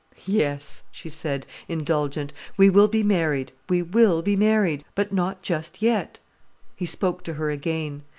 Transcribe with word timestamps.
"Yes," 0.25 0.81
she 0.89 1.09
said, 1.09 1.45
indulgent. 1.67 2.33
"We 2.57 2.71
will 2.71 2.87
be 2.87 3.03
married, 3.03 3.51
we 3.69 3.83
will 3.83 4.23
be 4.23 4.35
married. 4.35 4.83
But 4.95 5.13
not 5.13 5.43
just 5.43 5.79
yet." 5.79 6.17
He 6.75 6.87
spoke 6.87 7.21
to 7.25 7.35
her 7.35 7.51
again. 7.51 8.01